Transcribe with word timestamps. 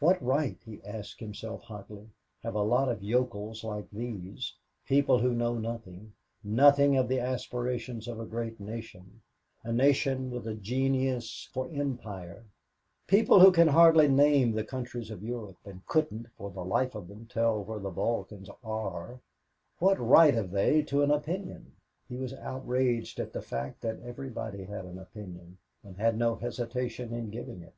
What 0.00 0.20
right, 0.20 0.58
he 0.64 0.82
asked 0.82 1.20
himself 1.20 1.62
hotly, 1.62 2.08
have 2.42 2.56
a 2.56 2.60
lot 2.64 2.88
of 2.88 3.04
yokels 3.04 3.62
like 3.62 3.88
these 3.92 4.52
people 4.84 5.20
who 5.20 5.32
know 5.32 5.54
nothing 5.58 6.12
nothing 6.42 6.96
of 6.96 7.06
the 7.06 7.20
aspirations 7.20 8.08
of 8.08 8.18
a 8.18 8.26
great 8.26 8.58
nation, 8.58 9.22
a 9.62 9.72
nation 9.72 10.32
with 10.32 10.48
a 10.48 10.56
genius 10.56 11.48
for 11.52 11.70
empire 11.72 12.42
people 13.06 13.38
who 13.38 13.52
can 13.52 13.68
hardly 13.68 14.08
name 14.08 14.50
the 14.50 14.64
countries 14.64 15.08
of 15.08 15.22
Europe 15.22 15.58
and 15.64 15.86
couldn't, 15.86 16.32
for 16.34 16.50
the 16.50 16.64
life 16.64 16.96
of 16.96 17.06
them, 17.06 17.26
tell 17.26 17.62
where 17.62 17.78
the 17.78 17.90
Balkans 17.90 18.50
are 18.64 19.20
what 19.78 20.00
right 20.00 20.34
have 20.34 20.50
they 20.50 20.82
to 20.82 21.04
an 21.04 21.12
opinion? 21.12 21.76
He 22.08 22.16
was 22.16 22.34
outraged 22.34 23.20
at 23.20 23.32
the 23.32 23.40
fact 23.40 23.82
that 23.82 24.00
everybody 24.02 24.64
had 24.64 24.84
an 24.84 24.98
opinion 24.98 25.58
and 25.84 25.96
had 25.96 26.18
no 26.18 26.34
hesitation 26.34 27.12
in 27.14 27.30
giving 27.30 27.62
it. 27.62 27.74